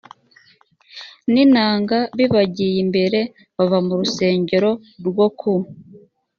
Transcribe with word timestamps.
n 1.33 1.35
inanga 1.43 1.97
bibagiye 2.17 2.77
imbere 2.83 3.19
bava 3.57 3.77
mu 3.85 3.93
rusengero 3.99 4.71
rwo 5.07 5.27
ku 5.39 5.53